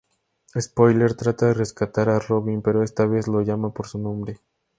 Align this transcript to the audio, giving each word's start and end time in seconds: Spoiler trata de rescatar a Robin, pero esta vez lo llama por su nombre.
Spoiler 0.65 1.13
trata 1.13 1.45
de 1.45 1.53
rescatar 1.53 2.09
a 2.09 2.17
Robin, 2.17 2.63
pero 2.63 2.81
esta 2.81 3.05
vez 3.05 3.27
lo 3.27 3.43
llama 3.43 3.71
por 3.71 3.85
su 3.87 3.99
nombre. 3.99 4.39